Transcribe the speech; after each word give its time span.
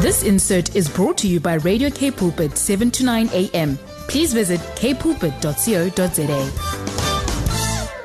This 0.00 0.22
insert 0.22 0.76
is 0.76 0.88
brought 0.88 1.18
to 1.18 1.28
you 1.28 1.40
by 1.40 1.54
Radio 1.54 1.90
K 1.90 2.10
Pulpit 2.10 2.56
7 2.56 2.90
to 2.92 3.04
9 3.04 3.28
a.m. 3.32 3.76
Please 4.08 4.32
visit 4.32 4.60
kpulpit.co.za. 4.76 6.52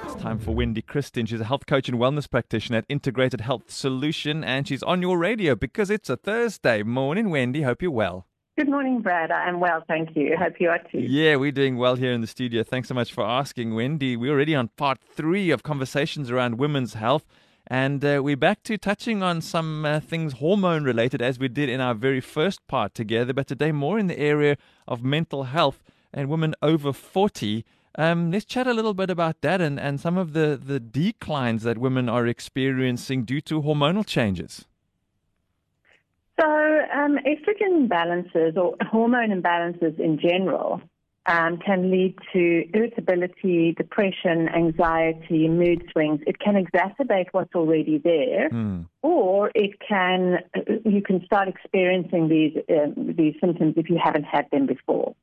It's 0.06 0.22
time 0.22 0.40
for 0.40 0.56
Wendy 0.56 0.82
Christien. 0.82 1.26
She's 1.26 1.40
a 1.40 1.46
health 1.46 1.66
coach 1.66 1.88
and 1.88 2.00
wellness 2.00 2.30
practitioner 2.30 2.80
at 2.80 2.86
Integrated 2.90 3.42
Health 3.42 3.70
Solution, 3.72 4.44
and 4.44 4.68
she's 4.68 4.84
on 4.84 5.02
your 5.02 5.18
radio 5.18 5.56
because 5.56 5.90
it's 5.90 6.10
a 6.10 6.18
Thursday. 6.18 6.84
Morning, 6.84 7.30
Wendy. 7.30 7.62
Hope 7.62 7.82
you're 7.82 7.92
well. 7.92 8.26
Good 8.58 8.70
morning, 8.70 9.02
Brad. 9.02 9.32
I'm 9.32 9.60
well, 9.60 9.84
thank 9.88 10.16
you. 10.16 10.36
Hope 10.38 10.54
you 10.60 10.70
are 10.70 10.80
too. 10.92 11.00
Yeah, 11.00 11.38
we're 11.38 11.52
doing 11.52 11.78
well 11.78 11.96
here 11.96 12.12
in 12.12 12.22
the 12.22 12.28
studio. 12.28 12.64
Thanks 12.64 12.88
so 12.88 12.94
much 12.94 13.12
for 13.12 13.24
asking, 13.24 13.74
Wendy. 13.74 14.16
We're 14.16 14.34
already 14.34 14.54
on 14.54 14.68
part 14.78 15.00
three 15.02 15.50
of 15.50 15.64
conversations 15.64 16.30
around 16.30 16.60
women's 16.60 16.94
health. 16.94 17.26
And 17.68 18.04
uh, 18.04 18.22
we're 18.24 18.36
back 18.36 18.64
to 18.64 18.78
touching 18.78 19.24
on 19.24 19.42
some 19.42 19.86
uh, 19.86 20.00
things 20.02 20.34
hormone 20.34 20.84
related 20.84 21.22
as 21.22 21.40
we 21.40 21.48
did 21.48 21.70
in 21.70 21.80
our 21.80 21.94
very 21.94 22.20
first 22.20 22.66
part 22.68 22.94
together, 22.94 23.34
but 23.34 23.48
today 23.48 23.72
more 23.72 23.98
in 23.98 24.08
the 24.08 24.20
area 24.20 24.58
of 24.88 25.04
mental 25.04 25.44
health 25.44 25.82
and 26.14 26.30
women 26.30 26.56
over 26.62 26.92
40. 26.92 27.66
Um, 27.96 28.32
let's 28.32 28.46
chat 28.46 28.68
a 28.68 28.74
little 28.74 28.94
bit 28.94 29.10
about 29.10 29.42
that 29.42 29.62
and, 29.62 29.80
and 29.80 30.00
some 30.00 30.18
of 30.18 30.34
the, 30.34 30.60
the 30.62 30.80
declines 30.80 31.64
that 31.64 31.78
women 31.78 32.10
are 32.10 32.28
experiencing 32.28 33.24
due 33.24 33.42
to 33.42 33.62
hormonal 33.62 34.06
changes. 34.06 34.66
So, 36.40 36.48
um, 36.48 37.18
estrogen 37.26 37.88
imbalances 37.88 38.58
or 38.58 38.76
hormone 38.82 39.30
imbalances 39.30 40.00
in 40.00 40.20
general 40.20 40.82
um, 41.26 41.58
can 41.58 41.90
lead 41.90 42.16
to 42.34 42.66
irritability, 42.74 43.74
depression, 43.78 44.50
anxiety, 44.50 45.48
mood 45.48 45.88
swings. 45.92 46.20
It 46.28 46.40
can 46.40 46.56
exacerbate 46.56 47.28
what's 47.32 47.56
already 47.56 47.98
there, 47.98 48.50
Mm. 48.50 48.88
or 49.02 49.52
it 49.56 49.80
can 49.80 50.40
you 50.86 51.02
can 51.02 51.24
start 51.26 51.48
experiencing 51.48 52.28
these 52.28 52.58
um, 52.70 53.16
these 53.16 53.36
symptoms 53.40 53.76
if 53.78 53.90
you 53.90 53.98
haven't 54.04 54.26
had 54.26 54.50
them 54.52 54.66
before. 54.66 55.16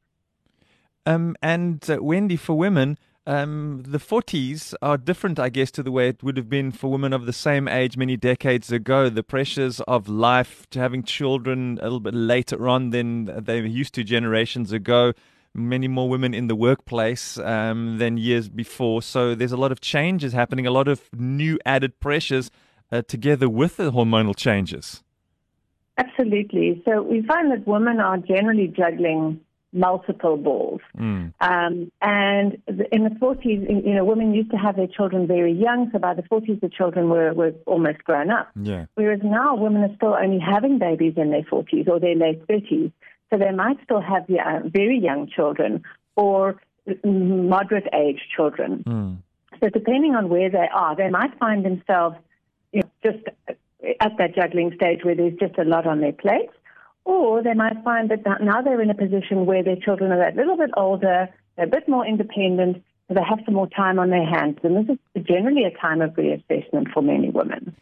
Um, 1.07 1.37
and 1.43 1.89
uh, 1.91 1.99
Wendy, 2.01 2.37
for 2.37 2.57
women, 2.57 2.99
um, 3.27 3.83
the 3.87 3.99
40s 3.99 4.75
are 4.83 4.97
different, 4.97 5.39
I 5.39 5.49
guess, 5.49 5.71
to 5.73 5.83
the 5.83 5.91
way 5.91 6.09
it 6.09 6.23
would 6.23 6.37
have 6.37 6.49
been 6.49 6.73
for 6.73 6.91
women 6.91 7.13
of 7.13 7.27
the 7.27 7.33
same 7.33 7.69
age 7.69 7.97
many 7.97 8.17
decades 8.17 8.71
ago. 8.73 9.09
The 9.09 9.23
pressures 9.23 9.81
of 9.83 10.09
life, 10.09 10.67
to 10.71 10.79
having 10.79 11.03
children 11.03 11.79
a 11.81 11.85
little 11.85 12.01
bit 12.01 12.15
later 12.15 12.69
on 12.69 12.91
than 12.91 13.27
they 13.45 13.61
used 13.61 13.95
to 13.95 14.05
generations 14.05 14.73
ago. 14.73 15.13
Many 15.53 15.89
more 15.89 16.09
women 16.09 16.33
in 16.33 16.47
the 16.47 16.55
workplace 16.55 17.37
um, 17.39 17.99
than 17.99 18.17
years 18.17 18.49
before. 18.49 19.03
So 19.03 19.35
there's 19.35 19.53
a 19.53 19.57
lot 19.57 19.73
of 19.73 19.81
changes 19.81 20.33
happening, 20.33 20.67
a 20.67 20.71
lot 20.71 20.87
of 20.87 21.09
new 21.13 21.59
added 21.67 21.99
pressures 21.99 22.51
uh, 22.93 23.03
together 23.03 23.49
with 23.49 23.77
the 23.77 23.91
hormonal 23.93 24.37
changes. 24.37 25.03
Absolutely. 25.99 26.83
So 26.85 27.03
we 27.03 27.23
find 27.23 27.51
that 27.51 27.67
women 27.67 28.01
are 28.01 28.19
generally 28.19 28.69
juggling 28.69 29.41
multiple 29.73 30.37
balls. 30.37 30.81
Mm. 30.99 31.33
Um, 31.41 31.93
and 32.03 32.61
the- 32.67 32.93
in 32.93 33.05
the 33.05 33.11
40s, 33.11 33.85
you 33.85 33.95
know, 33.95 34.05
women 34.05 34.35
used 34.35 34.51
to 34.51 34.57
have 34.57 34.77
their 34.77 34.89
children 34.89 35.27
very 35.27 35.53
young. 35.53 35.91
So 35.93 35.99
by 35.99 36.15
the 36.15 36.23
40s, 36.23 36.61
the 36.61 36.69
children 36.69 37.09
were, 37.09 37.33
were 37.35 37.53
almost 37.67 38.03
grown 38.05 38.31
up. 38.31 38.49
Yeah. 38.61 38.87
Whereas 38.95 39.21
now, 39.23 39.55
women 39.55 39.83
are 39.83 39.95
still 39.95 40.15
only 40.15 40.41
having 40.41 40.79
babies 40.79 41.15
in 41.17 41.31
their 41.31 41.43
40s 41.43 41.89
or 41.89 42.01
their 42.01 42.17
late 42.17 42.47
30s. 42.49 42.93
So 43.31 43.39
they 43.39 43.53
might 43.53 43.79
still 43.85 44.01
have 44.01 44.25
uh, 44.29 44.69
very 44.69 44.99
young 44.99 45.29
children 45.29 45.83
or 46.17 46.61
moderate 47.05 47.87
age 47.95 48.21
children. 48.35 48.85
Mm. 48.87 49.17
So 49.61 49.69
depending 49.69 50.15
on 50.15 50.29
where 50.29 50.51
they 50.51 50.69
are, 50.75 50.97
they 50.97 51.11
might 51.11 51.39
find 51.39 51.65
themselves 51.65 52.17
you 52.73 52.83
know, 52.83 52.91
just 53.05 53.25
at 54.01 54.17
that 54.19 54.35
juggling 54.35 54.73
stage 54.75 55.01
where 55.05 55.15
there's 55.15 55.39
just 55.39 55.59
a 55.59 55.65
lot 55.65 55.87
on 55.87 56.01
their 56.01 56.13
plates, 56.13 56.53
or 57.05 57.43
they 57.43 57.55
might 57.55 57.83
find 57.85 58.11
that 58.11 58.25
now 58.41 58.63
they're 58.63 58.81
in 58.81 58.91
a 58.91 58.95
position 58.95 59.47
where 59.47 59.63
their 59.63 59.77
children 59.77 60.13
are 60.13 60.29
a 60.29 60.35
little 60.35 60.57
bit 60.57 60.71
older, 60.77 61.29
they're 61.57 61.67
a 61.67 61.69
bit 61.69 61.89
more 61.89 62.07
independent, 62.07 62.83
so 63.09 63.15
they 63.15 63.23
have 63.29 63.41
some 63.45 63.55
more 63.55 63.69
time 63.69 63.99
on 63.99 64.11
their 64.11 64.27
hands. 64.27 64.59
And 64.63 64.89
this 64.89 64.97
is 65.15 65.25
generally 65.25 65.65
a 65.65 65.77
time 65.79 66.01
of 66.01 66.11
reassessment 66.13 66.93
for 66.93 67.03
many 67.03 67.31
women. 67.31 67.75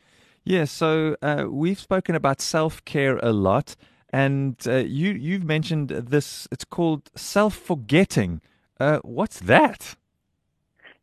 Yeah, 0.44 0.64
so 0.64 1.16
uh, 1.20 1.44
we've 1.48 1.78
spoken 1.78 2.14
about 2.14 2.40
self 2.40 2.82
care 2.84 3.18
a 3.18 3.32
lot, 3.32 3.76
and 4.10 4.56
uh, 4.66 4.76
you 4.76 5.12
you've 5.12 5.44
mentioned 5.44 5.88
this. 5.88 6.48
It's 6.50 6.64
called 6.64 7.10
self 7.14 7.54
forgetting. 7.54 8.40
Uh, 8.80 8.98
what's 9.02 9.40
that? 9.40 9.96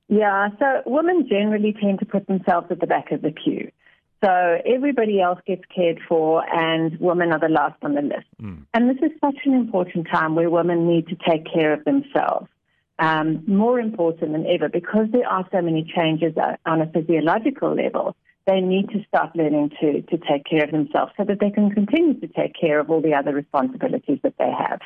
Yeah, 0.08 0.50
so 0.60 0.82
women 0.86 1.28
generally 1.28 1.76
tend 1.82 2.00
to 2.00 2.06
put 2.06 2.28
themselves 2.28 2.68
at 2.70 2.80
the 2.80 2.88
back 2.88 3.12
of 3.12 3.22
the 3.22 3.32
queue. 3.32 3.72
So 4.24 4.62
everybody 4.66 5.22
else 5.22 5.40
gets 5.46 5.64
cared 5.76 6.00
for, 6.08 6.44
and 6.54 6.98
women 7.00 7.32
are 7.32 7.40
the 7.40 7.50
last 7.50 7.76
on 7.82 7.96
the 7.96 8.02
list. 8.02 8.28
Mm. 8.42 8.66
And 8.74 8.90
this 8.90 8.98
is 9.04 9.12
such 9.20 9.38
an 9.46 9.54
important 9.54 10.08
time 10.12 10.36
where 10.36 10.50
women 10.50 10.88
need 10.88 11.08
to 11.08 11.18
take 11.30 11.46
care 11.52 11.74
of 11.74 11.84
themselves. 11.86 12.48
Um, 12.98 13.44
more 13.46 13.80
important 13.80 14.32
than 14.32 14.46
ever 14.48 14.70
because 14.70 15.08
there 15.12 15.28
are 15.28 15.46
so 15.52 15.62
many 15.62 15.92
changes 15.96 16.34
on 16.66 16.82
a 16.82 16.88
physiological 16.88 17.76
level. 17.76 18.16
They 18.48 18.62
need 18.62 18.90
to 18.90 19.04
start 19.08 19.36
learning 19.36 19.72
to, 19.82 20.02
to 20.04 20.18
take 20.18 20.46
care 20.46 20.64
of 20.64 20.72
themselves 20.72 21.14
so 21.18 21.24
that 21.24 21.40
they 21.40 21.50
can 21.50 21.72
continue 21.72 22.20
to 22.20 22.28
take 22.28 22.54
care 22.60 22.80
of 22.80 22.92
all 22.92 23.02
the 23.02 23.14
other 23.14 23.34
responsibilities 23.34 24.20
that 24.24 24.36
they 24.38 24.52
have. 24.52 24.82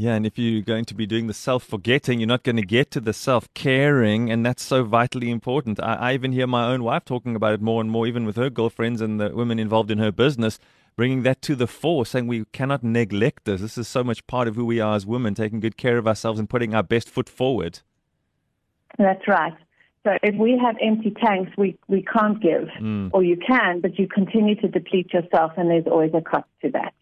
Yeah, 0.00 0.14
and 0.14 0.24
if 0.24 0.38
you're 0.38 0.62
going 0.62 0.84
to 0.84 0.94
be 0.94 1.06
doing 1.06 1.26
the 1.26 1.34
self 1.34 1.64
forgetting, 1.64 2.20
you're 2.20 2.28
not 2.28 2.44
going 2.44 2.54
to 2.54 2.62
get 2.62 2.92
to 2.92 3.00
the 3.00 3.12
self 3.12 3.52
caring, 3.54 4.30
and 4.30 4.46
that's 4.46 4.62
so 4.62 4.84
vitally 4.84 5.28
important. 5.28 5.82
I, 5.82 5.94
I 5.94 6.14
even 6.14 6.30
hear 6.30 6.46
my 6.46 6.68
own 6.68 6.84
wife 6.84 7.04
talking 7.04 7.34
about 7.34 7.54
it 7.54 7.60
more 7.60 7.80
and 7.80 7.90
more, 7.90 8.06
even 8.06 8.24
with 8.24 8.36
her 8.36 8.48
girlfriends 8.48 9.00
and 9.00 9.20
the 9.20 9.30
women 9.30 9.58
involved 9.58 9.90
in 9.90 9.98
her 9.98 10.12
business, 10.12 10.60
bringing 10.94 11.24
that 11.24 11.42
to 11.42 11.56
the 11.56 11.66
fore, 11.66 12.06
saying 12.06 12.28
we 12.28 12.44
cannot 12.52 12.84
neglect 12.84 13.44
this. 13.44 13.60
This 13.60 13.76
is 13.76 13.88
so 13.88 14.04
much 14.04 14.24
part 14.28 14.46
of 14.46 14.54
who 14.54 14.64
we 14.64 14.78
are 14.78 14.94
as 14.94 15.04
women, 15.04 15.34
taking 15.34 15.58
good 15.58 15.76
care 15.76 15.98
of 15.98 16.06
ourselves 16.06 16.38
and 16.38 16.48
putting 16.48 16.76
our 16.76 16.84
best 16.84 17.10
foot 17.10 17.28
forward. 17.28 17.80
That's 18.98 19.26
right. 19.26 19.56
So 20.08 20.16
if 20.22 20.36
we 20.36 20.58
have 20.64 20.76
empty 20.80 21.10
tanks, 21.10 21.52
we, 21.58 21.76
we 21.86 22.02
can't 22.02 22.40
give, 22.40 22.68
Mm. 22.80 23.10
or 23.12 23.22
you 23.22 23.36
can, 23.36 23.80
but 23.80 23.98
you 23.98 24.08
continue 24.08 24.54
to 24.62 24.68
deplete 24.68 25.12
yourself, 25.12 25.52
and 25.58 25.68
there's 25.68 25.86
always 25.86 26.12
a 26.14 26.22
cost 26.22 26.48
to 26.62 26.70
that. 26.70 26.94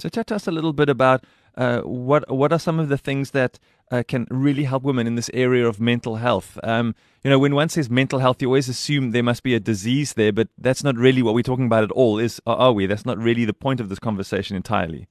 So, 0.00 0.08
chat 0.08 0.26
to 0.28 0.34
us 0.34 0.48
a 0.48 0.50
little 0.50 0.72
bit 0.72 0.88
about 0.88 1.22
uh, 1.56 1.82
what 1.82 2.28
what 2.28 2.52
are 2.52 2.58
some 2.58 2.80
of 2.80 2.88
the 2.88 2.98
things 2.98 3.30
that 3.30 3.60
uh, 3.92 4.02
can 4.08 4.26
really 4.28 4.64
help 4.64 4.82
women 4.82 5.06
in 5.06 5.14
this 5.14 5.30
area 5.32 5.68
of 5.68 5.78
mental 5.78 6.16
health. 6.16 6.58
Um, 6.64 6.96
you 7.22 7.30
know, 7.30 7.38
when 7.38 7.54
one 7.54 7.68
says 7.68 7.88
mental 7.88 8.18
health, 8.18 8.42
you 8.42 8.48
always 8.48 8.68
assume 8.68 9.12
there 9.12 9.22
must 9.22 9.44
be 9.44 9.54
a 9.54 9.60
disease 9.60 10.14
there, 10.14 10.32
but 10.32 10.48
that's 10.58 10.82
not 10.82 10.96
really 10.96 11.22
what 11.22 11.32
we're 11.32 11.42
talking 11.44 11.66
about 11.66 11.84
at 11.84 11.92
all. 11.92 12.18
Is 12.18 12.40
are 12.44 12.72
we? 12.72 12.86
That's 12.86 13.06
not 13.06 13.18
really 13.18 13.44
the 13.44 13.54
point 13.54 13.78
of 13.80 13.88
this 13.88 14.00
conversation 14.00 14.56
entirely. 14.56 15.06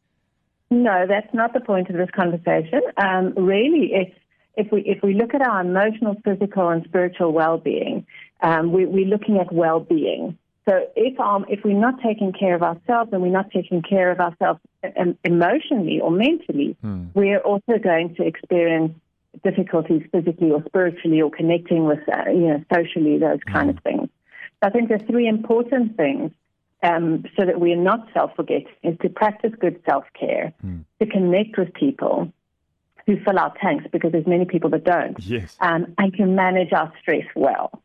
No, 0.70 1.06
that's 1.08 1.34
not 1.34 1.54
the 1.54 1.62
point 1.62 1.90
of 1.90 1.96
this 1.96 2.10
conversation. 2.14 2.82
Um, 2.98 3.34
really, 3.38 3.92
it's 3.94 4.18
if 4.56 4.72
we 4.72 4.82
if 4.82 5.02
we 5.02 5.14
look 5.14 5.34
at 5.34 5.42
our 5.42 5.62
emotional, 5.62 6.16
physical, 6.24 6.70
and 6.70 6.84
spiritual 6.86 7.32
well-being, 7.32 8.06
um, 8.42 8.72
we, 8.72 8.86
we're 8.86 9.06
looking 9.06 9.38
at 9.40 9.52
well-being. 9.52 10.38
So 10.68 10.88
if 10.96 11.20
um, 11.20 11.46
if 11.50 11.64
we're 11.64 11.80
not 11.80 12.02
taking 12.02 12.32
care 12.32 12.56
of 12.56 12.64
ourselves 12.64 13.12
and 13.12 13.22
we're 13.22 13.32
not 13.32 13.52
taking 13.52 13.82
care 13.82 14.12
of 14.12 14.20
ourselves 14.20 14.60
um, 14.98 15.18
emotionally 15.24 16.00
or 16.00 16.12
mentally, 16.12 16.78
Hmm. 16.82 17.06
we're 17.14 17.40
also 17.40 17.78
going 17.82 18.16
to 18.16 18.24
experience 18.24 18.94
difficulties 19.44 20.04
physically 20.12 20.52
or 20.52 20.64
spiritually 20.66 21.22
or 21.22 21.32
connecting 21.32 21.86
with 21.86 22.00
uh, 22.08 22.30
you 22.30 22.48
know 22.48 22.64
socially 22.74 23.18
those 23.18 23.40
kind 23.52 23.70
of 23.70 23.80
things. 23.80 24.08
So 24.62 24.70
I 24.70 24.70
think 24.70 24.90
the 24.90 25.00
three 25.00 25.28
important 25.28 25.98
things 25.98 26.32
um, 26.84 27.26
so 27.38 27.46
that 27.46 27.60
we're 27.60 27.76
not 27.76 28.08
self-forgetting 28.14 28.68
is 28.84 28.98
to 29.02 29.10
practice 29.10 29.52
good 29.60 29.82
self-care, 29.90 30.54
to 31.00 31.06
connect 31.06 31.58
with 31.58 31.74
people 31.74 32.32
who 33.06 33.20
fill 33.24 33.38
our 33.40 33.54
tanks 33.62 33.86
because 33.92 34.12
there's 34.12 34.28
many 34.28 34.46
people 34.46 34.70
that 34.72 34.84
don't, 34.84 35.20
Yes. 35.20 35.56
um, 35.60 35.94
and 35.98 36.14
can 36.14 36.36
manage 36.36 36.72
our 36.74 36.92
stress 37.02 37.26
well. 37.36 37.82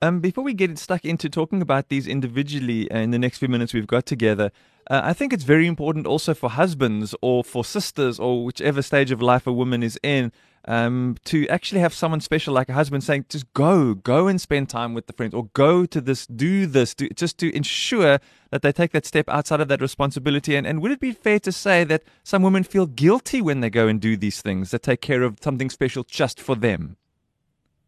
Um, 0.00 0.18
before 0.18 0.42
we 0.42 0.52
get 0.52 0.76
stuck 0.78 1.04
into 1.04 1.28
talking 1.30 1.62
about 1.62 1.88
these 1.88 2.08
individually 2.08 2.90
uh, 2.90 2.98
in 2.98 3.12
the 3.12 3.18
next 3.20 3.38
few 3.38 3.48
minutes 3.48 3.72
we've 3.72 3.86
got 3.86 4.04
together, 4.04 4.50
uh, 4.90 5.00
I 5.04 5.12
think 5.12 5.32
it's 5.32 5.44
very 5.44 5.66
important 5.68 6.06
also 6.08 6.34
for 6.34 6.50
husbands 6.50 7.14
or 7.22 7.44
for 7.44 7.64
sisters 7.64 8.18
or 8.18 8.44
whichever 8.44 8.82
stage 8.82 9.12
of 9.12 9.22
life 9.22 9.46
a 9.46 9.52
woman 9.52 9.82
is 9.84 9.98
in 10.02 10.32
um, 10.66 11.16
to 11.24 11.46
actually 11.48 11.80
have 11.80 11.92
someone 11.92 12.20
special 12.20 12.54
like 12.54 12.68
a 12.68 12.72
husband 12.72 13.02
saying, 13.02 13.26
just 13.28 13.52
go, 13.52 13.94
go 13.94 14.28
and 14.28 14.40
spend 14.40 14.68
time 14.68 14.94
with 14.94 15.06
the 15.06 15.12
friends 15.12 15.34
or 15.34 15.48
go 15.54 15.86
to 15.86 16.00
this, 16.00 16.26
do 16.26 16.66
this, 16.66 16.94
do, 16.94 17.08
just 17.10 17.38
to 17.38 17.54
ensure 17.54 18.20
that 18.50 18.62
they 18.62 18.72
take 18.72 18.92
that 18.92 19.06
step 19.06 19.28
outside 19.28 19.60
of 19.60 19.68
that 19.68 19.80
responsibility. 19.80 20.54
And, 20.54 20.66
and 20.66 20.80
would 20.80 20.92
it 20.92 21.00
be 21.00 21.12
fair 21.12 21.40
to 21.40 21.52
say 21.52 21.84
that 21.84 22.02
some 22.22 22.42
women 22.42 22.62
feel 22.62 22.86
guilty 22.86 23.42
when 23.42 23.60
they 23.60 23.70
go 23.70 23.88
and 23.88 24.00
do 24.00 24.16
these 24.16 24.40
things, 24.40 24.70
that 24.70 24.82
take 24.82 25.00
care 25.00 25.22
of 25.22 25.38
something 25.40 25.70
special 25.70 26.04
just 26.04 26.40
for 26.40 26.54
them? 26.54 26.96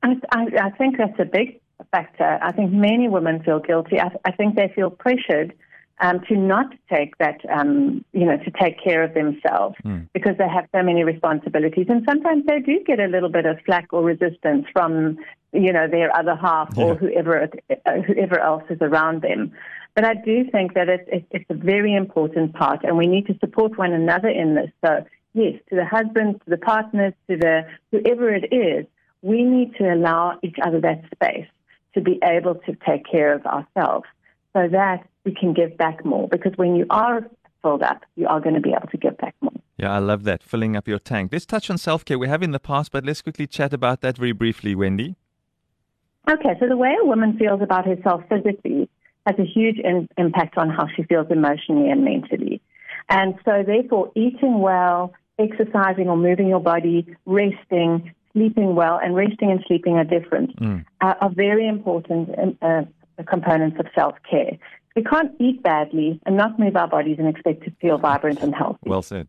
I, 0.03 0.17
I, 0.33 0.47
I 0.63 0.71
think 0.71 0.99
that's 0.99 1.19
a 1.19 1.25
big 1.25 1.61
factor. 1.91 2.39
I 2.43 2.53
think 2.53 2.73
many 2.73 3.09
women 3.09 3.43
feel 3.43 3.61
guilty. 3.61 4.01
I, 4.01 4.11
I 4.25 4.33
think 4.33 4.57
they 4.57 4.73
feel 4.75 4.91
pressured 4.91 5.55
um, 6.01 6.21
to 6.29 6.37
not 6.37 6.67
take 6.93 7.17
that, 7.19 7.41
um, 7.49 8.05
you 8.13 8.27
know, 8.27 8.37
to 8.37 8.51
take 8.51 8.83
care 8.83 9.03
of 9.03 9.15
themselves 9.15 9.77
because 10.13 10.37
they 10.39 10.49
have 10.49 10.69
so 10.75 10.83
many 10.83 11.05
responsibilities. 11.05 11.87
And 11.89 12.05
sometimes 12.09 12.45
they 12.47 12.61
do 12.61 12.81
get 12.85 12.99
a 12.99 13.07
little 13.07 13.29
bit 13.29 13.47
of 13.47 13.59
flack 13.65 13.93
or 13.93 14.03
resistance 14.03 14.67
from, 14.73 15.19
you 15.53 15.73
know, 15.73 15.87
their 15.89 16.15
other 16.17 16.35
half 16.35 16.77
or 16.77 16.97
whoever, 16.97 17.49
uh, 17.87 17.93
whoever 18.07 18.41
else 18.41 18.65
is 18.71 18.79
around 18.81 19.23
them. 19.23 19.53
But 19.95 20.05
I 20.05 20.15
do 20.15 20.51
think 20.51 20.75
that 20.75 20.89
it's, 20.89 21.27
it's 21.31 21.45
a 21.49 21.55
very 21.55 21.95
important 21.95 22.55
part, 22.55 22.83
and 22.83 22.99
we 22.99 23.07
need 23.07 23.27
to 23.29 23.39
support 23.39 23.79
one 23.79 23.93
another 23.93 24.29
in 24.29 24.57
this. 24.57 24.71
So, 24.85 25.05
yes, 25.35 25.55
to 25.71 25.77
the 25.77 25.85
husbands, 25.85 26.41
to 26.45 26.51
the 26.51 26.57
partners, 26.57 27.13
to 27.31 27.37
the 27.37 27.69
whoever 27.93 28.35
it 28.35 28.53
is, 28.53 28.87
we 29.23 29.45
need 29.45 29.77
to 29.77 29.95
allow 29.95 30.39
each 30.43 30.57
other 30.61 30.81
that 30.81 31.05
space 31.15 31.47
to 31.95 32.01
be 32.01 32.19
able 32.25 32.57
to 32.57 32.77
take 32.87 33.05
care 33.09 33.33
of 33.33 33.47
ourselves 33.47 34.07
so 34.53 34.69
that 34.69 35.07
we 35.25 35.35
can 35.35 35.53
give 35.53 35.77
back 35.77 36.05
more. 36.05 36.29
Because 36.29 36.53
when 36.57 36.77
you 36.77 36.87
are 36.91 37.29
filled 37.63 37.83
up, 37.83 38.03
you 38.17 38.27
are 38.27 38.41
going 38.41 38.55
to 38.55 38.61
be 38.61 38.71
able 38.71 38.89
to 38.89 38.97
give 38.97 39.17
back 39.19 39.35
more. 39.41 39.53
Yeah, 39.77 39.93
I 39.93 39.99
love 39.99 40.25
that, 40.25 40.43
filling 40.43 40.77
up 40.77 40.87
your 40.87 40.99
tank. 40.99 41.33
Let's 41.33 41.47
touch 41.47 41.69
on 41.69 41.79
self 41.79 42.05
care. 42.05 42.19
We 42.19 42.29
have 42.29 42.43
in 42.43 42.53
the 42.53 42.61
past, 42.61 42.93
but 42.93 43.05
let's 43.05 43.23
quickly 43.23 43.47
chat 43.47 43.73
about 43.73 44.03
that 44.03 44.17
very 44.19 44.33
briefly, 44.33 44.75
Wendy. 44.75 45.17
Okay, 46.31 46.57
so 46.61 46.69
the 46.69 46.77
way 46.77 46.95
a 47.01 47.05
woman 47.05 47.37
feels 47.37 47.61
about 47.61 47.87
herself 47.87 48.23
physically 48.29 48.89
has 49.27 49.37
a 49.39 49.45
huge 49.45 49.79
in, 49.79 50.09
impact 50.17 50.57
on 50.57 50.71
how 50.71 50.87
she 50.95 51.03
feels 51.03 51.27
emotionally 51.31 51.91
and 51.91 52.05
mentally. 52.05 52.63
And 53.09 53.35
so, 53.45 53.63
therefore, 53.67 54.13
eating 54.15 54.61
well, 54.61 55.13
exercising 55.39 56.09
or 56.09 56.17
moving 56.17 56.49
your 56.49 56.61
body, 56.61 57.07
resting, 57.27 58.13
sleeping 58.33 58.75
well, 58.75 58.99
and 59.03 59.15
resting 59.15 59.51
and 59.51 59.63
sleeping 59.67 59.95
are 59.95 60.05
different, 60.05 60.57
mm. 60.59 60.85
uh, 61.01 61.15
are 61.21 61.31
very 61.31 61.67
important 61.69 62.31
uh, 62.63 62.83
components 63.29 63.77
of 63.79 63.87
self 63.95 64.15
care. 64.29 64.59
We 64.97 65.03
can't 65.03 65.33
eat 65.41 65.63
badly 65.63 66.21
and 66.25 66.37
not 66.37 66.59
move 66.59 66.77
our 66.77 66.87
bodies 66.87 67.17
and 67.19 67.29
expect 67.29 67.65
to 67.65 67.71
feel 67.81 67.99
vibrant 67.99 68.41
and 68.43 68.55
healthy. 68.55 68.79
Well 68.85 69.03
said. 69.03 69.29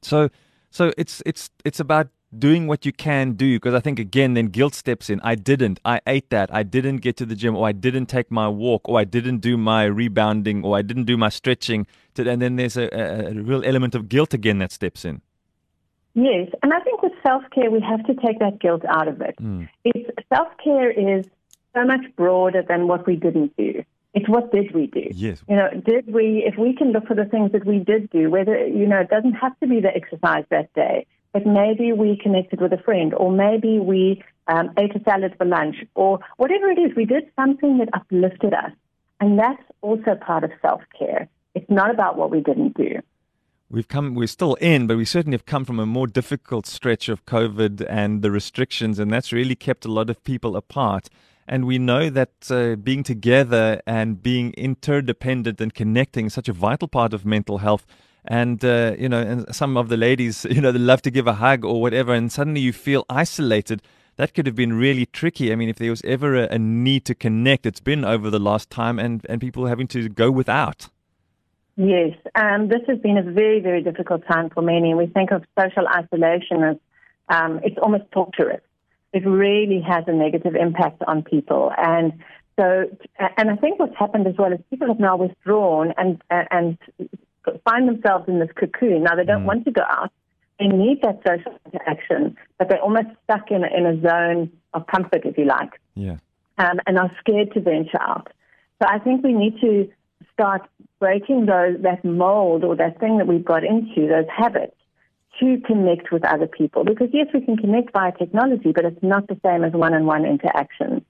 So, 0.00 0.30
so 0.70 0.92
it's 0.96 1.22
it's 1.26 1.50
it's 1.64 1.80
about 1.80 2.08
doing 2.36 2.66
what 2.66 2.86
you 2.86 2.92
can 2.92 3.32
do 3.32 3.56
because 3.56 3.74
I 3.74 3.80
think 3.80 3.98
again 3.98 4.34
then 4.34 4.46
guilt 4.46 4.74
steps 4.74 5.10
in. 5.10 5.20
I 5.22 5.34
didn't. 5.34 5.80
I 5.84 6.00
ate 6.06 6.30
that. 6.30 6.52
I 6.52 6.62
didn't 6.62 6.98
get 6.98 7.16
to 7.18 7.26
the 7.26 7.34
gym 7.34 7.56
or 7.56 7.66
I 7.66 7.72
didn't 7.72 8.06
take 8.06 8.30
my 8.30 8.48
walk 8.48 8.88
or 8.88 8.98
I 8.98 9.04
didn't 9.04 9.38
do 9.38 9.56
my 9.56 9.84
rebounding 9.84 10.64
or 10.64 10.76
I 10.76 10.82
didn't 10.82 11.04
do 11.04 11.16
my 11.16 11.28
stretching. 11.28 11.86
To, 12.14 12.28
and 12.28 12.40
then 12.40 12.56
there's 12.56 12.76
a, 12.76 12.88
a, 12.92 13.34
real 13.34 13.62
element 13.64 13.94
of 13.94 14.08
guilt 14.08 14.34
again 14.34 14.58
that 14.58 14.72
steps 14.72 15.04
in. 15.04 15.20
Yes, 16.14 16.50
and 16.62 16.74
I 16.74 16.80
think 16.80 17.02
with 17.02 17.12
self 17.22 17.42
care 17.54 17.70
we 17.70 17.80
have 17.80 18.04
to 18.06 18.14
take 18.14 18.38
that 18.38 18.60
guilt 18.60 18.84
out 18.86 19.08
of 19.08 19.20
it. 19.20 19.36
Mm. 19.40 19.68
self 20.32 20.48
care 20.62 20.90
is 20.90 21.26
so 21.74 21.84
much 21.84 22.04
broader 22.16 22.62
than 22.62 22.86
what 22.86 23.06
we 23.06 23.16
didn't 23.16 23.56
do. 23.56 23.84
It's 24.14 24.28
what 24.28 24.52
did 24.52 24.74
we 24.74 24.86
do? 24.88 25.08
Yes. 25.12 25.42
You 25.48 25.56
know, 25.56 25.68
did 25.86 26.12
we, 26.12 26.44
if 26.46 26.58
we 26.58 26.74
can 26.74 26.92
look 26.92 27.06
for 27.06 27.14
the 27.14 27.24
things 27.24 27.52
that 27.52 27.64
we 27.64 27.78
did 27.78 28.10
do, 28.10 28.30
whether, 28.30 28.66
you 28.66 28.86
know, 28.86 29.00
it 29.00 29.08
doesn't 29.08 29.32
have 29.34 29.58
to 29.60 29.66
be 29.66 29.80
the 29.80 29.88
exercise 29.94 30.44
that 30.50 30.72
day, 30.74 31.06
but 31.32 31.46
maybe 31.46 31.92
we 31.92 32.18
connected 32.22 32.60
with 32.60 32.72
a 32.72 32.82
friend, 32.82 33.14
or 33.14 33.32
maybe 33.32 33.78
we 33.78 34.22
um, 34.48 34.70
ate 34.78 34.94
a 34.94 35.02
salad 35.02 35.34
for 35.38 35.46
lunch, 35.46 35.76
or 35.94 36.18
whatever 36.36 36.68
it 36.70 36.78
is, 36.78 36.94
we 36.94 37.06
did 37.06 37.24
something 37.36 37.78
that 37.78 37.88
uplifted 37.94 38.52
us. 38.52 38.72
And 39.20 39.38
that's 39.38 39.62
also 39.80 40.14
part 40.20 40.44
of 40.44 40.50
self 40.60 40.82
care. 40.98 41.28
It's 41.54 41.70
not 41.70 41.90
about 41.90 42.16
what 42.16 42.30
we 42.30 42.40
didn't 42.40 42.76
do. 42.76 43.00
We've 43.70 43.88
come, 43.88 44.14
we're 44.14 44.26
still 44.26 44.54
in, 44.56 44.86
but 44.86 44.98
we 44.98 45.06
certainly 45.06 45.34
have 45.34 45.46
come 45.46 45.64
from 45.64 45.78
a 45.78 45.86
more 45.86 46.06
difficult 46.06 46.66
stretch 46.66 47.08
of 47.08 47.24
COVID 47.24 47.86
and 47.88 48.20
the 48.20 48.30
restrictions, 48.30 48.98
and 48.98 49.10
that's 49.10 49.32
really 49.32 49.54
kept 49.54 49.86
a 49.86 49.90
lot 49.90 50.10
of 50.10 50.22
people 50.24 50.56
apart. 50.56 51.08
And 51.52 51.66
we 51.66 51.78
know 51.78 52.08
that 52.08 52.50
uh, 52.50 52.76
being 52.76 53.02
together 53.02 53.82
and 53.86 54.22
being 54.22 54.54
interdependent 54.54 55.60
and 55.60 55.74
connecting 55.74 56.24
is 56.24 56.32
such 56.32 56.48
a 56.48 56.52
vital 56.54 56.88
part 56.88 57.12
of 57.12 57.26
mental 57.26 57.58
health. 57.58 57.84
And, 58.24 58.64
uh, 58.64 58.94
you 58.98 59.06
know, 59.06 59.20
and 59.20 59.54
some 59.54 59.76
of 59.76 59.90
the 59.90 59.98
ladies, 59.98 60.46
you 60.50 60.62
know, 60.62 60.72
they 60.72 60.78
love 60.78 61.02
to 61.02 61.10
give 61.10 61.26
a 61.26 61.34
hug 61.34 61.62
or 61.62 61.82
whatever, 61.82 62.14
and 62.14 62.32
suddenly 62.32 62.62
you 62.62 62.72
feel 62.72 63.04
isolated. 63.10 63.82
That 64.16 64.32
could 64.32 64.46
have 64.46 64.54
been 64.56 64.72
really 64.72 65.04
tricky. 65.04 65.52
I 65.52 65.56
mean, 65.56 65.68
if 65.68 65.76
there 65.76 65.90
was 65.90 66.00
ever 66.06 66.36
a, 66.36 66.54
a 66.54 66.58
need 66.58 67.04
to 67.04 67.14
connect, 67.14 67.66
it's 67.66 67.80
been 67.80 68.02
over 68.02 68.30
the 68.30 68.40
last 68.40 68.70
time, 68.70 68.98
and, 68.98 69.20
and 69.28 69.38
people 69.38 69.66
having 69.66 69.88
to 69.88 70.08
go 70.08 70.30
without. 70.30 70.88
Yes, 71.76 72.16
um, 72.34 72.68
this 72.68 72.80
has 72.88 72.98
been 73.00 73.18
a 73.18 73.30
very, 73.30 73.60
very 73.60 73.82
difficult 73.82 74.22
time 74.26 74.48
for 74.48 74.62
many. 74.62 74.94
We 74.94 75.06
think 75.06 75.30
of 75.32 75.44
social 75.60 75.86
isolation 75.86 76.62
as 76.62 76.76
um, 77.28 77.60
it's 77.62 77.76
almost 77.76 78.04
torturous 78.10 78.62
it 79.12 79.26
really 79.26 79.80
has 79.80 80.04
a 80.06 80.12
negative 80.12 80.54
impact 80.54 81.02
on 81.06 81.22
people. 81.22 81.72
And 81.76 82.12
so, 82.58 82.84
and 83.36 83.50
I 83.50 83.56
think 83.56 83.78
what's 83.78 83.96
happened 83.98 84.26
as 84.26 84.34
well 84.38 84.52
is 84.52 84.58
people 84.70 84.88
have 84.88 85.00
now 85.00 85.16
withdrawn 85.16 85.92
and 85.96 86.22
and 86.30 86.78
find 87.64 87.88
themselves 87.88 88.24
in 88.28 88.38
this 88.38 88.50
cocoon. 88.58 89.02
Now 89.02 89.14
they 89.14 89.24
don't 89.24 89.42
mm. 89.42 89.46
want 89.46 89.64
to 89.64 89.70
go 89.70 89.82
out; 89.88 90.10
they 90.58 90.66
need 90.66 91.02
that 91.02 91.20
social 91.26 91.58
interaction, 91.66 92.36
but 92.58 92.68
they're 92.68 92.80
almost 92.82 93.08
stuck 93.24 93.50
in 93.50 93.64
a, 93.64 93.68
in 93.68 93.86
a 93.86 94.00
zone 94.00 94.52
of 94.74 94.86
comfort, 94.86 95.22
if 95.24 95.36
you 95.36 95.44
like. 95.44 95.80
Yeah. 95.94 96.16
Um, 96.58 96.80
and 96.86 96.98
are 96.98 97.10
scared 97.20 97.52
to 97.54 97.60
venture 97.60 98.00
out. 98.00 98.28
So 98.80 98.88
I 98.88 98.98
think 98.98 99.24
we 99.24 99.32
need 99.32 99.60
to 99.60 99.88
start 100.32 100.62
breaking 101.00 101.46
those 101.46 101.80
that 101.82 102.04
mold 102.04 102.64
or 102.64 102.76
that 102.76 103.00
thing 103.00 103.18
that 103.18 103.26
we've 103.26 103.44
got 103.44 103.64
into 103.64 104.06
those 104.08 104.26
habits 104.34 104.76
to 105.40 105.58
connect 105.66 106.12
with 106.12 106.24
other 106.24 106.46
people. 106.46 106.84
Because 106.84 107.08
yes, 107.12 107.28
we 107.32 107.40
can 107.40 107.56
connect 107.56 107.92
via 107.92 108.12
technology, 108.12 108.72
but 108.74 108.84
it's 108.84 109.02
not 109.02 109.26
the 109.28 109.38
same 109.44 109.64
as 109.64 109.72
one-on-one 109.72 110.24
interactions. 110.24 111.02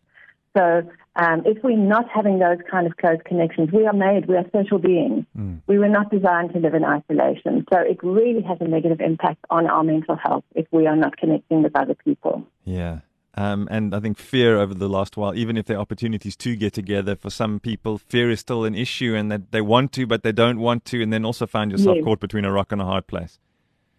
So 0.56 0.82
um, 1.16 1.42
if 1.44 1.62
we're 1.62 1.76
not 1.76 2.08
having 2.08 2.38
those 2.38 2.58
kind 2.70 2.86
of 2.86 2.96
close 2.96 3.18
connections, 3.24 3.70
we 3.72 3.86
are 3.86 3.92
made, 3.92 4.26
we 4.26 4.36
are 4.36 4.44
social 4.52 4.78
beings. 4.78 5.24
Mm. 5.36 5.60
We 5.66 5.78
were 5.78 5.88
not 5.88 6.10
designed 6.10 6.52
to 6.52 6.58
live 6.58 6.74
in 6.74 6.84
isolation. 6.84 7.64
So 7.72 7.80
it 7.80 7.98
really 8.02 8.42
has 8.42 8.58
a 8.60 8.68
negative 8.68 9.00
impact 9.00 9.44
on 9.50 9.66
our 9.66 9.82
mental 9.82 10.16
health 10.16 10.44
if 10.54 10.66
we 10.70 10.86
are 10.86 10.96
not 10.96 11.16
connecting 11.16 11.62
with 11.62 11.74
other 11.74 11.94
people. 11.94 12.46
Yeah. 12.64 13.00
Um, 13.34 13.66
and 13.70 13.94
I 13.94 14.00
think 14.00 14.18
fear 14.18 14.58
over 14.58 14.74
the 14.74 14.90
last 14.90 15.16
while, 15.16 15.34
even 15.34 15.56
if 15.56 15.64
there 15.64 15.78
are 15.78 15.80
opportunities 15.80 16.36
to 16.36 16.54
get 16.54 16.74
together, 16.74 17.16
for 17.16 17.30
some 17.30 17.60
people, 17.60 17.96
fear 17.96 18.30
is 18.30 18.40
still 18.40 18.64
an 18.64 18.74
issue 18.74 19.14
and 19.14 19.32
that 19.32 19.52
they 19.52 19.62
want 19.62 19.92
to, 19.92 20.06
but 20.06 20.22
they 20.22 20.32
don't 20.32 20.60
want 20.60 20.84
to, 20.86 21.02
and 21.02 21.10
then 21.10 21.24
also 21.24 21.46
find 21.46 21.70
yourself 21.70 21.96
yes. 21.96 22.04
caught 22.04 22.20
between 22.20 22.44
a 22.44 22.52
rock 22.52 22.72
and 22.72 22.82
a 22.82 22.84
hard 22.84 23.06
place. 23.06 23.38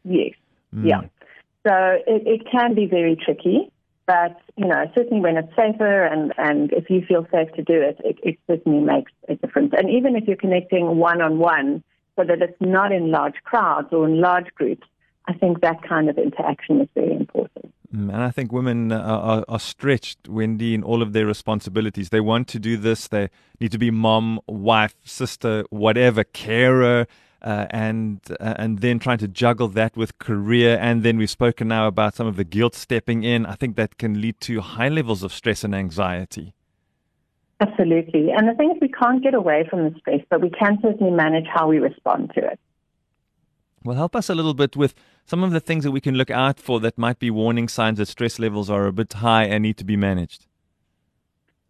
Yes. 0.04 0.34
Mm. 0.76 0.88
Yeah. 0.88 1.02
So 1.66 1.74
it, 2.08 2.28
it 2.28 2.42
can 2.52 2.76
be 2.76 2.86
very 2.88 3.16
tricky, 3.16 3.72
but 4.06 4.38
you 4.58 4.68
know 4.68 4.86
certainly 4.94 5.22
when 5.22 5.38
it's 5.38 5.56
safer 5.56 6.04
and 6.04 6.34
and 6.38 6.72
if 6.74 6.90
you 6.90 7.04
feel 7.08 7.26
safe 7.32 7.52
to 7.54 7.64
do 7.64 7.82
it, 7.82 8.00
it, 8.04 8.18
it 8.22 8.40
certainly 8.48 8.80
makes 8.80 9.12
a 9.30 9.36
difference. 9.36 9.74
And 9.78 9.90
even 9.90 10.16
if 10.16 10.28
you're 10.28 10.36
connecting 10.38 10.98
one 10.98 11.22
on 11.22 11.40
one, 11.40 11.84
so 12.16 12.24
that 12.26 12.42
it's 12.42 12.60
not 12.60 12.92
in 12.92 13.12
large 13.12 13.36
crowds 13.44 13.88
or 13.92 14.08
in 14.08 14.20
large 14.20 14.54
groups, 14.56 14.86
I 15.28 15.34
think 15.34 15.62
that 15.62 15.82
kind 15.88 16.10
of 16.10 16.18
interaction 16.18 16.82
is 16.82 16.90
very 16.94 17.16
important. 17.16 17.74
Mm, 17.96 18.12
and 18.12 18.24
I 18.24 18.32
think 18.32 18.52
women 18.52 18.92
are, 18.92 19.46
are, 19.48 19.60
stretched, 19.60 20.28
Wendy, 20.28 20.74
in 20.74 20.84
all 20.84 21.02
of 21.02 21.14
their 21.14 21.26
responsibilities. 21.26 22.10
They 22.10 22.20
want 22.20 22.48
to 22.50 22.60
do 22.60 22.76
this. 22.76 23.08
They 23.08 23.30
need 23.60 23.72
to 23.72 23.78
be 23.78 23.92
mom, 23.92 24.40
wife, 24.48 24.96
sister, 25.06 25.64
whatever, 25.70 26.24
carer 26.24 27.08
uh, 27.44 27.68
and 27.70 28.20
uh, 28.40 28.56
and 28.58 28.80
then 28.80 29.00
trying 29.00 29.18
to 29.18 29.28
juggle 29.28 29.68
that 29.70 29.96
with 29.98 30.18
career, 30.20 30.78
and 30.80 31.04
then 31.04 31.18
we've 31.18 31.30
spoken 31.30 31.68
now 31.68 31.88
about 31.88 32.16
some 32.16 32.28
of 32.28 32.36
the 32.36 32.44
guilt 32.44 32.76
stepping 32.76 33.24
in. 33.24 33.46
I 33.46 33.56
think 33.56 33.76
that 33.76 33.98
can 33.98 34.22
lead 34.22 34.40
to 34.42 34.62
high 34.62 34.90
levels 34.90 35.24
of 35.24 35.34
stress 35.34 35.64
and 35.64 35.76
anxiety. 35.76 36.54
Absolutely, 37.60 38.32
and 38.32 38.48
the 38.48 38.54
thing 38.54 38.72
is, 38.72 38.78
we 38.82 38.90
can't 38.90 39.22
get 39.24 39.34
away 39.34 39.68
from 39.70 39.84
the 39.84 40.00
stress, 40.00 40.22
but 40.30 40.42
we 40.42 40.50
can 40.50 40.80
certainly 40.82 41.12
manage 41.12 41.46
how 41.48 41.68
we 41.68 41.80
respond 41.80 42.32
to 42.36 42.46
it. 42.46 42.60
Well, 43.84 43.98
help 43.98 44.16
us 44.16 44.30
a 44.30 44.36
little 44.36 44.54
bit 44.54 44.78
with 44.78 44.96
some 45.26 45.44
of 45.44 45.52
the 45.52 45.60
things 45.60 45.84
that 45.84 45.92
we 45.92 46.00
can 46.00 46.16
look 46.16 46.32
out 46.32 46.60
for 46.60 46.80
that 46.80 46.98
might 46.98 47.20
be 47.20 47.30
warning 47.30 47.68
signs 47.68 47.98
that 47.98 48.08
stress 48.08 48.40
levels 48.40 48.70
are 48.70 48.88
a 48.88 48.94
bit 48.94 49.14
high 49.14 49.44
and 49.44 49.64
need 49.64 49.78
to 49.78 49.84
be 49.84 49.98
managed. 49.98 50.46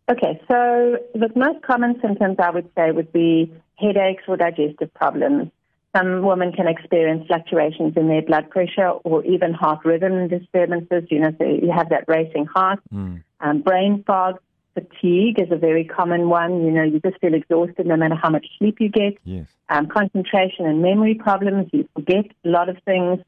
Okay, 0.09 0.39
so 0.47 0.97
the 1.15 1.29
most 1.35 1.63
common 1.63 1.99
symptoms 2.01 2.35
I 2.37 2.49
would 2.49 2.69
say 2.75 2.91
would 2.91 3.11
be 3.13 3.51
headaches 3.75 4.23
or 4.27 4.37
digestive 4.37 4.93
problems, 4.93 5.49
some 5.95 6.23
women 6.23 6.51
can 6.51 6.67
experience 6.67 7.27
fluctuations 7.27 7.95
in 7.95 8.07
their 8.07 8.21
blood 8.21 8.49
pressure 8.49 8.89
or 9.03 9.23
even 9.25 9.53
heart 9.53 9.85
rhythm 9.85 10.27
disturbances. 10.27 11.03
You 11.09 11.19
know, 11.19 11.31
so 11.37 11.45
you 11.45 11.71
have 11.71 11.89
that 11.89 12.05
racing 12.07 12.45
heart. 12.45 12.79
Mm. 12.93 13.23
Um, 13.39 13.61
brain 13.61 14.03
fog, 14.05 14.39
fatigue 14.73 15.39
is 15.39 15.51
a 15.51 15.57
very 15.57 15.85
common 15.85 16.29
one. 16.29 16.65
You 16.65 16.71
know, 16.71 16.83
you 16.83 16.99
just 16.99 17.19
feel 17.19 17.33
exhausted 17.33 17.85
no 17.85 17.95
matter 17.95 18.15
how 18.15 18.29
much 18.29 18.47
sleep 18.57 18.77
you 18.79 18.89
get. 18.89 19.17
Yes. 19.23 19.47
Um, 19.69 19.87
concentration 19.87 20.65
and 20.65 20.81
memory 20.81 21.15
problems. 21.15 21.69
You 21.71 21.87
forget 21.95 22.25
a 22.43 22.49
lot 22.49 22.69
of 22.69 22.77
things. 22.85 23.19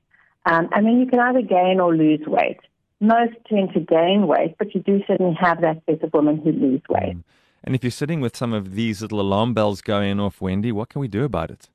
Um, 0.46 0.70
and 0.72 0.86
then 0.86 1.00
you 1.00 1.08
can 1.08 1.20
either 1.20 1.42
gain 1.42 1.80
or 1.80 1.96
lose 1.96 2.26
weight. 2.28 2.60
Most 3.00 3.34
tend 3.48 3.74
to 3.74 3.80
gain 3.80 4.26
weight, 4.26 4.56
but 4.58 4.74
you 4.74 4.82
do 4.82 5.04
certainly 5.06 5.36
have 5.40 5.62
that 5.62 5.82
set 5.86 6.02
of 6.02 6.14
women 6.14 6.38
who 6.38 6.52
lose 6.52 6.82
weight. 6.90 7.18
Mm. 7.18 7.24
And 7.64 7.76
if 7.76 7.84
you're 7.84 7.92
sitting 7.92 8.22
with 8.22 8.38
some 8.38 8.54
of 8.54 8.76
these 8.76 9.02
little 9.02 9.20
alarm 9.20 9.54
bells 9.54 9.82
going 9.82 10.20
off, 10.20 10.40
Wendy, 10.40 10.72
what 10.72 10.90
can 10.90 11.02
we 11.02 11.08
do 11.08 11.24
about 11.24 11.50
it? 11.50 11.70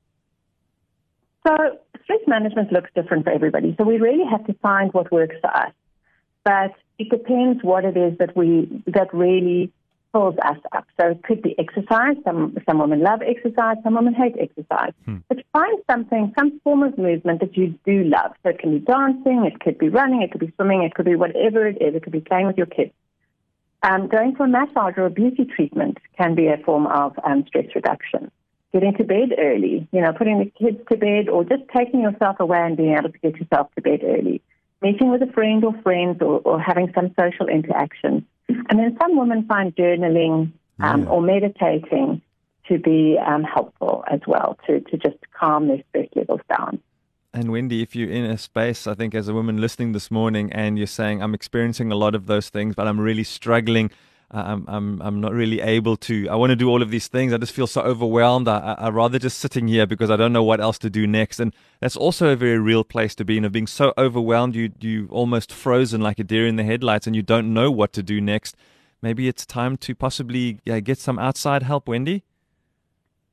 So 1.45 1.79
stress 2.03 2.19
management 2.27 2.71
looks 2.71 2.89
different 2.95 3.23
for 3.23 3.31
everybody. 3.31 3.75
So 3.77 3.83
we 3.83 3.97
really 3.97 4.25
have 4.29 4.45
to 4.47 4.53
find 4.55 4.93
what 4.93 5.11
works 5.11 5.35
for 5.41 5.55
us. 5.55 5.73
But 6.43 6.73
it 6.97 7.09
depends 7.09 7.63
what 7.63 7.85
it 7.85 7.97
is 7.97 8.17
that 8.19 8.35
we 8.35 8.83
that 8.87 9.13
really 9.13 9.71
pulls 10.13 10.35
us 10.43 10.57
up. 10.71 10.85
So 10.99 11.11
it 11.11 11.23
could 11.23 11.41
be 11.41 11.57
exercise. 11.57 12.15
Some 12.23 12.57
some 12.67 12.79
women 12.79 13.01
love 13.01 13.21
exercise. 13.21 13.77
Some 13.83 13.95
women 13.95 14.13
hate 14.13 14.35
exercise. 14.39 14.93
Hmm. 15.05 15.17
But 15.29 15.43
find 15.53 15.77
something, 15.89 16.33
some 16.37 16.59
form 16.63 16.83
of 16.83 16.97
movement 16.97 17.39
that 17.39 17.55
you 17.55 17.77
do 17.85 18.03
love. 18.03 18.31
So 18.43 18.49
it 18.49 18.59
can 18.59 18.77
be 18.77 18.85
dancing. 18.85 19.45
It 19.45 19.59
could 19.59 19.77
be 19.77 19.89
running. 19.89 20.21
It 20.21 20.31
could 20.31 20.41
be 20.41 20.51
swimming. 20.55 20.83
It 20.83 20.95
could 20.95 21.05
be 21.05 21.15
whatever 21.15 21.67
it 21.67 21.81
is. 21.81 21.95
It 21.95 22.03
could 22.03 22.13
be 22.13 22.21
playing 22.21 22.47
with 22.47 22.57
your 22.57 22.67
kids. 22.67 22.91
Um, 23.83 24.07
going 24.07 24.35
for 24.35 24.45
a 24.45 24.47
massage 24.47 24.93
or 24.97 25.07
a 25.07 25.09
beauty 25.09 25.45
treatment 25.45 25.97
can 26.15 26.35
be 26.35 26.47
a 26.47 26.57
form 26.57 26.85
of 26.85 27.17
um, 27.23 27.45
stress 27.47 27.65
reduction. 27.73 28.31
Getting 28.73 28.93
to 28.95 29.03
bed 29.03 29.33
early, 29.37 29.87
you 29.91 30.01
know, 30.01 30.13
putting 30.13 30.39
the 30.39 30.45
kids 30.45 30.77
to 30.89 30.97
bed 30.97 31.27
or 31.27 31.43
just 31.43 31.63
taking 31.75 32.01
yourself 32.01 32.39
away 32.39 32.59
and 32.61 32.77
being 32.77 32.95
able 32.97 33.11
to 33.11 33.17
get 33.19 33.35
yourself 33.35 33.67
to 33.75 33.81
bed 33.81 34.01
early. 34.03 34.41
Meeting 34.81 35.11
with 35.11 35.21
a 35.21 35.31
friend 35.33 35.63
or 35.63 35.73
friends 35.81 36.21
or, 36.21 36.39
or 36.45 36.59
having 36.59 36.91
some 36.95 37.13
social 37.19 37.47
interaction. 37.47 38.25
And 38.47 38.79
then 38.79 38.97
some 38.99 39.17
women 39.17 39.45
find 39.45 39.75
journaling 39.75 40.51
um, 40.79 41.03
yeah. 41.03 41.09
or 41.09 41.21
meditating 41.21 42.21
to 42.67 42.79
be 42.79 43.17
um, 43.25 43.43
helpful 43.43 44.03
as 44.09 44.21
well, 44.25 44.57
to, 44.67 44.79
to 44.79 44.97
just 44.97 45.17
calm 45.37 45.67
their 45.67 45.83
stress 45.89 46.07
levels 46.15 46.41
down. 46.49 46.79
And 47.33 47.51
Wendy, 47.51 47.81
if 47.81 47.95
you're 47.95 48.09
in 48.09 48.25
a 48.25 48.37
space, 48.37 48.87
I 48.87 48.93
think 48.93 49.15
as 49.15 49.27
a 49.27 49.33
woman 49.33 49.61
listening 49.61 49.93
this 49.93 50.11
morning 50.11 50.51
and 50.51 50.77
you're 50.77 50.87
saying, 50.87 51.21
I'm 51.21 51.33
experiencing 51.33 51.91
a 51.91 51.95
lot 51.95 52.13
of 52.13 52.25
those 52.25 52.49
things, 52.49 52.75
but 52.75 52.87
I'm 52.87 52.99
really 52.99 53.23
struggling. 53.23 53.89
I'm, 54.33 54.65
I'm, 54.67 55.01
I'm 55.01 55.21
not 55.21 55.33
really 55.33 55.59
able 55.59 55.97
to. 55.97 56.29
I 56.29 56.35
want 56.35 56.51
to 56.51 56.55
do 56.55 56.69
all 56.69 56.81
of 56.81 56.89
these 56.89 57.07
things. 57.07 57.33
I 57.33 57.37
just 57.37 57.51
feel 57.51 57.67
so 57.67 57.81
overwhelmed. 57.81 58.47
I, 58.47 58.75
I, 58.77 58.85
would 58.85 58.95
rather 58.95 59.19
just 59.19 59.39
sitting 59.39 59.67
here 59.67 59.85
because 59.85 60.09
I 60.09 60.15
don't 60.15 60.31
know 60.31 60.43
what 60.43 60.61
else 60.61 60.77
to 60.79 60.89
do 60.89 61.05
next. 61.05 61.39
And 61.39 61.53
that's 61.81 61.97
also 61.97 62.29
a 62.29 62.35
very 62.35 62.57
real 62.57 62.83
place 62.85 63.13
to 63.15 63.25
be 63.25 63.37
in, 63.37 63.45
of 63.45 63.51
being 63.51 63.67
so 63.67 63.93
overwhelmed. 63.97 64.55
You, 64.55 64.71
you 64.79 65.07
almost 65.11 65.51
frozen 65.51 65.99
like 65.99 66.17
a 66.17 66.23
deer 66.23 66.47
in 66.47 66.55
the 66.55 66.63
headlights 66.63 67.07
and 67.07 67.15
you 67.15 67.21
don't 67.21 67.53
know 67.53 67.69
what 67.69 67.91
to 67.93 68.03
do 68.03 68.21
next. 68.21 68.55
Maybe 69.01 69.27
it's 69.27 69.45
time 69.45 69.77
to 69.77 69.95
possibly 69.95 70.59
get 70.65 70.97
some 70.97 71.19
outside 71.19 71.63
help, 71.63 71.87
Wendy? 71.87 72.23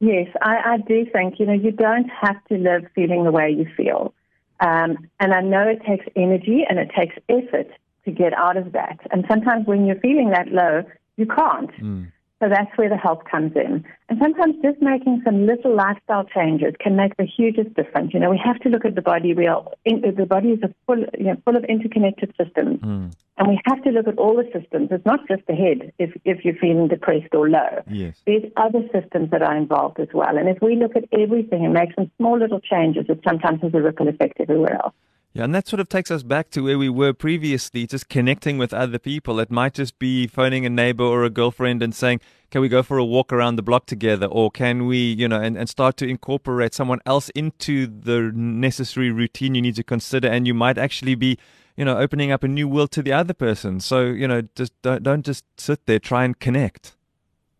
Yes, 0.01 0.29
I, 0.43 0.57
I 0.65 0.77
do 0.79 1.07
think, 1.13 1.39
you 1.39 1.47
know, 1.47 1.53
you 1.53 1.73
don't 1.73 2.09
have 2.09 2.43
to 2.47 2.57
live 2.57 2.87
feeling 2.95 3.25
the 3.25 3.33
way 3.33 3.51
you 3.51 3.67
feel. 3.77 4.15
Um, 4.61 5.09
and 5.21 5.33
I 5.33 5.41
know 5.41 5.69
it 5.69 5.83
takes 5.85 6.07
energy 6.17 6.65
and 6.69 6.79
it 6.79 6.91
takes 6.97 7.15
effort 7.29 7.69
to 8.09 8.13
get 8.13 8.33
out 8.33 8.57
of 8.57 8.73
that. 8.73 8.99
And 9.11 9.25
sometimes 9.31 9.67
when 9.67 9.87
you're 9.87 10.01
feeling 10.01 10.31
that 10.31 10.49
low, 10.49 10.83
you 11.17 11.27
can't. 11.27 11.71
Mm. 11.81 12.13
So 12.41 12.49
that's 12.49 12.71
where 12.77 12.89
the 12.89 12.97
help 12.97 13.29
comes 13.29 13.53
in. 13.57 13.85
And 14.09 14.19
sometimes 14.23 14.55
just 14.63 14.81
making 14.81 15.23
some 15.25 15.45
little 15.45 15.75
lifestyle 15.75 16.25
changes 16.25 16.73
can 16.79 16.95
make 16.95 17.17
the 17.17 17.25
hugest 17.25 17.75
difference. 17.75 18.15
You 18.15 18.21
know, 18.21 18.31
we 18.31 18.41
have 18.45 18.61
to 18.61 18.69
look 18.69 18.85
at 18.85 18.95
the 18.95 19.03
body. 19.03 19.35
We 19.35 19.49
are 19.49 19.65
in, 19.85 20.03
the 20.17 20.25
body 20.25 20.51
is 20.51 20.63
a 20.63 20.73
full, 20.87 21.01
you 21.19 21.25
know, 21.25 21.37
full 21.45 21.57
of 21.57 21.65
interconnected 21.65 22.33
systems, 22.41 22.81
mm. 22.81 23.13
and 23.39 23.49
we 23.49 23.61
have 23.65 23.83
to 23.83 23.91
look 23.91 24.07
at 24.07 24.19
all 24.19 24.37
the 24.37 24.49
systems. 24.57 24.89
It's 24.93 25.05
not 25.05 25.27
just 25.27 25.43
the 25.49 25.55
head. 25.55 25.93
If 25.99 26.13
if 26.25 26.45
you're 26.45 26.55
feeling 26.55 26.87
depressed 26.87 27.35
or 27.35 27.51
low, 27.51 27.83
yes. 27.91 28.15
there's 28.25 28.45
other 28.57 28.83
systems 28.93 29.33
that 29.33 29.43
are 29.43 29.57
involved 29.57 29.99
as 29.99 30.09
well. 30.15 30.39
And 30.39 30.49
if 30.49 30.63
we 30.63 30.77
look 30.77 30.95
at 30.95 31.07
everything 31.11 31.65
and 31.65 31.75
make 31.75 31.93
some 31.97 32.09
small 32.19 32.39
little 32.39 32.61
changes, 32.61 33.07
it 33.09 33.21
sometimes 33.27 33.63
has 33.63 33.75
a 33.75 33.83
ripple 33.83 34.07
effect 34.07 34.39
everywhere 34.39 34.77
else. 34.77 34.95
Yeah, 35.39 35.45
and 35.45 35.55
that 35.55 35.69
sort 35.69 35.79
of 35.79 35.89
takes 35.89 36.11
us 36.11 36.25
back 36.25 36.51
to 36.51 36.63
where 36.63 36.77
we 36.77 36.89
were 36.89 37.13
previously, 37.13 37.87
just 37.87 38.09
connecting 38.09 38.59
with 38.59 38.75
other 38.75 38.99
people. 38.99 39.39
It 39.39 39.53
might 39.53 39.73
just 39.73 39.97
be 40.01 40.27
phoning 40.27 40.67
a 40.67 40.69
neighbor 40.69 41.05
or 41.05 41.23
a 41.23 41.31
girlfriend 41.31 41.81
and 41.81 41.95
saying, 41.95 42.21
Can 42.51 42.61
we 42.61 42.69
go 42.69 42.83
for 42.83 42.99
a 42.99 43.05
walk 43.05 43.33
around 43.33 43.55
the 43.55 43.63
block 43.63 43.87
together? 43.87 44.27
Or 44.27 44.51
can 44.51 44.89
we, 44.89 44.99
you 44.99 45.29
know, 45.29 45.41
and, 45.41 45.57
and 45.57 45.69
start 45.69 45.97
to 45.99 46.09
incorporate 46.09 46.75
someone 46.75 46.99
else 47.07 47.29
into 47.37 47.87
the 47.87 48.33
necessary 48.35 49.13
routine 49.13 49.55
you 49.55 49.63
need 49.63 49.77
to 49.77 49.85
consider. 49.85 50.27
And 50.27 50.45
you 50.45 50.55
might 50.55 50.77
actually 50.77 51.15
be, 51.15 51.39
you 51.77 51.85
know, 51.85 51.97
opening 51.97 52.33
up 52.33 52.43
a 52.43 52.49
new 52.49 52.67
world 52.67 52.91
to 52.93 53.03
the 53.05 53.13
other 53.13 53.33
person. 53.33 53.79
So, 53.79 54.07
you 54.07 54.27
know, 54.27 54.43
just 54.57 54.73
don't, 54.83 55.05
don't 55.05 55.25
just 55.25 55.45
sit 55.57 55.87
there, 55.87 56.01
try 56.01 56.25
and 56.25 56.37
connect. 56.37 56.97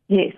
Yes, 0.09 0.35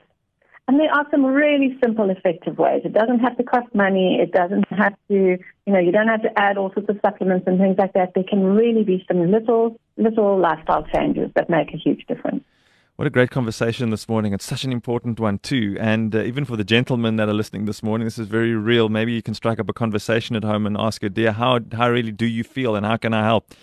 and 0.71 0.79
there 0.79 0.95
are 0.95 1.05
some 1.11 1.27
really 1.27 1.77
simple, 1.83 2.11
effective 2.11 2.57
ways. 2.57 2.83
It 2.85 2.93
doesn't 2.93 3.19
have 3.19 3.37
to 3.39 3.43
cost 3.43 3.75
money. 3.75 4.21
It 4.23 4.31
doesn't 4.31 4.69
have 4.71 4.95
to, 5.09 5.15
you 5.17 5.73
know, 5.73 5.81
you 5.81 5.91
don't 5.91 6.07
have 6.07 6.23
to 6.23 6.31
add 6.39 6.57
all 6.57 6.73
sorts 6.73 6.89
of 6.89 7.01
supplements 7.05 7.49
and 7.49 7.59
things 7.59 7.75
like 7.77 7.93
that. 7.95 8.15
There 8.15 8.23
can 8.23 8.45
really 8.45 8.85
be 8.85 9.05
some 9.09 9.33
little, 9.33 9.81
little 9.97 10.39
lifestyle 10.39 10.87
changes 10.95 11.33
that 11.35 11.51
make 11.51 11.75
a 11.75 11.77
huge 11.77 12.07
difference. 12.07 12.45
What 12.95 13.09
a 13.09 13.11
great 13.11 13.33
conversation 13.33 13.91
this 13.91 14.09
morning. 14.09 14.33
It's 14.33 14.45
such 14.45 14.63
an 14.63 14.71
important 14.71 15.19
one, 15.19 15.41
too. 15.41 15.77
And 15.81 16.15
uh, 16.15 16.23
even 16.23 16.45
for 16.45 16.57
the 16.57 16.63
gentlemen 16.63 17.17
that 17.17 17.29
are 17.29 17.35
listening 17.35 17.65
this 17.65 17.83
morning, 17.83 18.05
this 18.05 18.21
is 18.21 18.29
very 18.29 18.55
real. 18.55 18.89
Maybe 18.89 19.11
you 19.11 19.23
can 19.23 19.35
strike 19.35 19.59
up 19.59 19.69
a 19.69 19.73
conversation 19.73 20.37
at 20.37 20.45
home 20.45 20.69
and 20.69 20.77
ask 20.79 21.03
her, 21.03 21.09
dear, 21.09 21.33
how, 21.33 21.59
how 21.73 21.91
really 21.91 22.13
do 22.13 22.27
you 22.27 22.45
feel 22.45 22.77
and 22.77 22.87
how 22.87 22.97
can 22.97 23.13
I 23.13 23.25
help? 23.25 23.55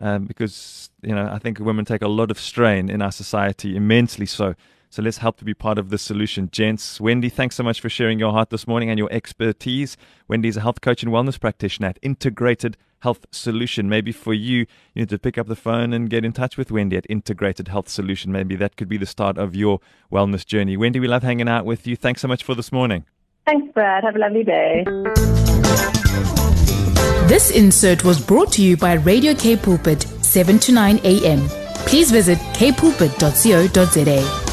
Um, 0.00 0.24
because, 0.24 0.90
you 1.00 1.14
know, 1.14 1.30
I 1.30 1.38
think 1.38 1.60
women 1.60 1.84
take 1.84 2.02
a 2.02 2.08
lot 2.08 2.32
of 2.32 2.40
strain 2.40 2.90
in 2.90 3.02
our 3.02 3.12
society, 3.12 3.76
immensely 3.76 4.26
so. 4.26 4.56
So 4.90 5.02
let's 5.02 5.18
help 5.18 5.36
to 5.38 5.44
be 5.44 5.54
part 5.54 5.78
of 5.78 5.90
the 5.90 5.98
solution. 5.98 6.48
Gents, 6.50 7.00
Wendy, 7.00 7.28
thanks 7.28 7.56
so 7.56 7.62
much 7.62 7.80
for 7.80 7.88
sharing 7.88 8.18
your 8.18 8.32
heart 8.32 8.50
this 8.50 8.66
morning 8.66 8.90
and 8.90 8.98
your 8.98 9.12
expertise. 9.12 9.96
Wendy 10.28 10.48
is 10.48 10.56
a 10.56 10.60
health 10.60 10.80
coach 10.80 11.02
and 11.02 11.12
wellness 11.12 11.38
practitioner 11.38 11.88
at 11.88 11.98
Integrated 12.02 12.76
Health 13.00 13.26
Solution. 13.30 13.88
Maybe 13.88 14.12
for 14.12 14.32
you, 14.32 14.60
you 14.94 15.02
need 15.02 15.08
to 15.10 15.18
pick 15.18 15.38
up 15.38 15.48
the 15.48 15.56
phone 15.56 15.92
and 15.92 16.08
get 16.08 16.24
in 16.24 16.32
touch 16.32 16.56
with 16.56 16.70
Wendy 16.70 16.96
at 16.96 17.06
Integrated 17.10 17.68
Health 17.68 17.88
Solution. 17.88 18.32
Maybe 18.32 18.56
that 18.56 18.76
could 18.76 18.88
be 18.88 18.96
the 18.96 19.06
start 19.06 19.38
of 19.38 19.54
your 19.54 19.80
wellness 20.10 20.46
journey. 20.46 20.76
Wendy, 20.76 21.00
we 21.00 21.08
love 21.08 21.22
hanging 21.22 21.48
out 21.48 21.64
with 21.64 21.86
you. 21.86 21.96
Thanks 21.96 22.22
so 22.22 22.28
much 22.28 22.42
for 22.42 22.54
this 22.54 22.72
morning. 22.72 23.04
Thanks, 23.44 23.72
Brad. 23.74 24.02
Have 24.02 24.16
a 24.16 24.18
lovely 24.18 24.44
day. 24.44 24.84
This 27.28 27.50
insert 27.50 28.04
was 28.04 28.24
brought 28.24 28.52
to 28.52 28.62
you 28.62 28.76
by 28.76 28.94
Radio 28.94 29.34
K 29.34 29.56
Pulpit, 29.56 30.02
7 30.02 30.58
to 30.60 30.72
9 30.72 31.00
a.m. 31.04 31.46
Please 31.86 32.10
visit 32.10 32.38
kpulpit.co.za. 32.38 34.45